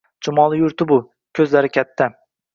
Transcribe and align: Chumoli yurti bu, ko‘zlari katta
Chumoli 0.27 0.59
yurti 0.61 0.87
bu, 0.93 0.97
ko‘zlari 1.41 1.73
katta 1.79 2.11